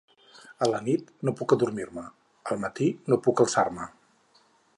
[0.67, 2.07] A la nit, no puc adormir-me.
[2.49, 3.87] Al matí, no puc alçar-me.